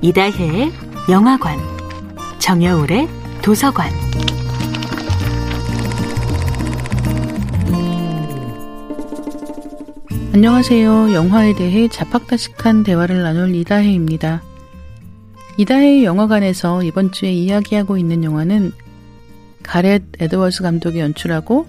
[0.00, 0.72] 이다혜의
[1.10, 1.58] 영화관,
[2.38, 3.08] 정여울의
[3.42, 3.90] 도서관.
[10.32, 11.14] 안녕하세요.
[11.14, 14.42] 영화에 대해 잡학다식한 대화를 나눌 이다혜입니다.
[15.56, 18.70] 이다혜의 영화관에서 이번 주에 이야기하고 있는 영화는
[19.64, 21.66] 가렛 에드워즈 감독이 연출하고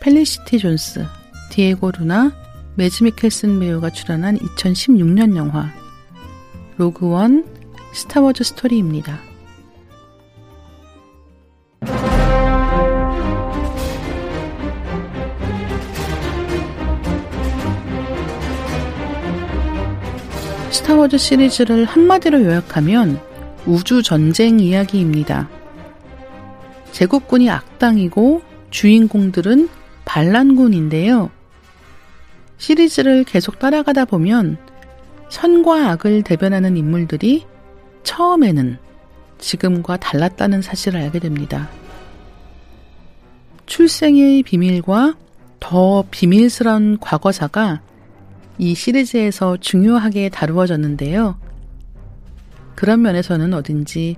[0.00, 1.06] 펠리시티 존스,
[1.50, 2.32] 디에고 루나,
[2.80, 5.70] 매즈 미켈슨 배우가 출연한 2016년 영화
[6.78, 7.44] 로그원
[7.92, 9.18] 스타워즈 스토리입니다.
[20.70, 23.20] 스타워즈 시리즈를 한마디로 요약하면
[23.66, 25.50] 우주 전쟁 이야기입니다.
[26.92, 29.68] 제국군이 악당이고 주인공들은
[30.06, 31.30] 반란군인데요.
[32.60, 34.58] 시리즈를 계속 따라가다 보면
[35.30, 37.46] 선과 악을 대변하는 인물들이
[38.02, 38.76] 처음에는
[39.38, 41.70] 지금과 달랐다는 사실을 알게 됩니다.
[43.64, 45.14] 출생의 비밀과
[45.58, 47.80] 더 비밀스러운 과거사가
[48.58, 51.40] 이 시리즈에서 중요하게 다루어졌는데요.
[52.74, 54.16] 그런 면에서는 어딘지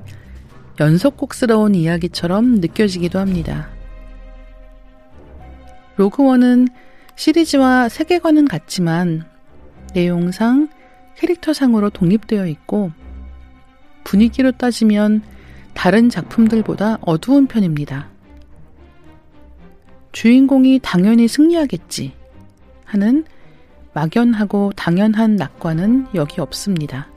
[0.80, 3.68] 연속곡스러운 이야기처럼 느껴지기도 합니다.
[5.96, 6.66] 로그원은
[7.16, 9.24] 시리즈와 세계관은 같지만
[9.94, 10.68] 내용상
[11.16, 12.90] 캐릭터상으로 독립되어 있고
[14.04, 15.22] 분위기로 따지면
[15.74, 18.08] 다른 작품들보다 어두운 편입니다.
[20.12, 22.12] 주인공이 당연히 승리하겠지
[22.84, 23.24] 하는
[23.94, 27.08] 막연하고 당연한 낙관은 여기 없습니다.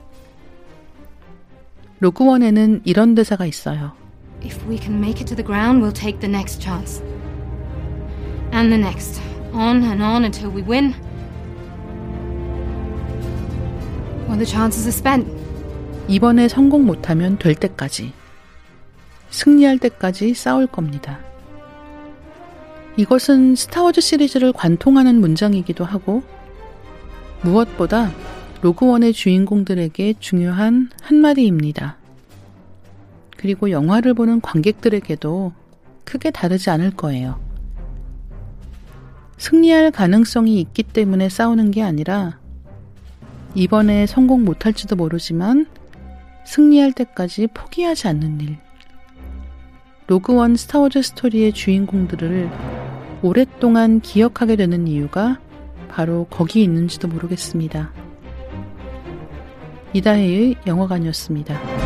[2.00, 3.92] 로그원에는 이런 대사가 있어요.
[4.42, 7.02] If we can make it to the ground, we'll take the next chance.
[8.52, 9.25] And the next.
[9.56, 10.92] On and on until we win.
[14.28, 15.26] Or the chances are spent.
[16.08, 18.12] 이번에 성공 못하면 될 때까지,
[19.30, 21.18] 승리할 때까지 싸울 겁니다.
[22.98, 26.22] 이것은 스타워즈 시리즈를 관통하는 문장이기도 하고,
[27.40, 28.12] 무엇보다
[28.60, 31.96] 로그원의 주인공들에게 중요한 한마디입니다.
[33.38, 35.52] 그리고 영화를 보는 관객들에게도
[36.04, 37.45] 크게 다르지 않을 거예요.
[39.38, 42.38] 승리할 가능성이 있기 때문에 싸우는 게 아니라
[43.54, 45.66] 이번에 성공 못할지도 모르지만
[46.44, 48.58] 승리할 때까지 포기하지 않는 일.
[50.06, 52.48] 로그원 스타워즈 스토리의 주인공들을
[53.22, 55.40] 오랫동안 기억하게 되는 이유가
[55.88, 57.90] 바로 거기 있는지도 모르겠습니다.
[59.94, 61.85] 이다혜의 영화관이었습니다.